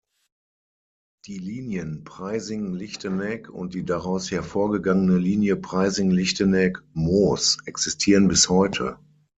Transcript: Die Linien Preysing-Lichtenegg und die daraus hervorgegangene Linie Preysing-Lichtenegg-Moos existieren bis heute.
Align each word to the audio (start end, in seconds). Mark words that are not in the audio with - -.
Die 1.27 1.37
Linien 1.37 2.03
Preysing-Lichtenegg 2.05 3.51
und 3.51 3.75
die 3.75 3.85
daraus 3.85 4.31
hervorgegangene 4.31 5.19
Linie 5.19 5.57
Preysing-Lichtenegg-Moos 5.57 7.59
existieren 7.65 8.27
bis 8.27 8.49
heute. 8.49 8.97